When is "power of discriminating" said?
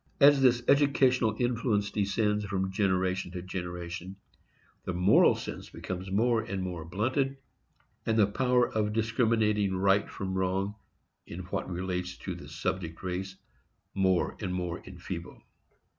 8.25-9.75